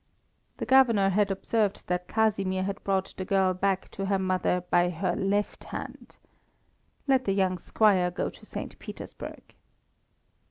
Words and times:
The 0.57 0.65
Governor 0.65 1.09
had 1.09 1.29
observed 1.29 1.87
that 1.87 2.07
Casimir 2.07 2.63
had 2.63 2.83
brought 2.83 3.13
the 3.15 3.23
girl 3.23 3.53
back 3.53 3.91
to 3.91 4.07
her 4.07 4.17
mother 4.17 4.61
by 4.71 4.89
her 4.89 5.15
left 5.15 5.65
hand. 5.65 6.15
Let 7.07 7.25
the 7.25 7.33
young 7.33 7.59
squire 7.59 8.09
go 8.09 8.31
to 8.31 8.43
St. 8.43 8.79
Petersburg! 8.79 9.53